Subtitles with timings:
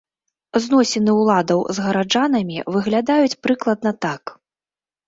[0.63, 4.37] Зносіны ўладаў з гараджанамі выглядаюць прыкладна так.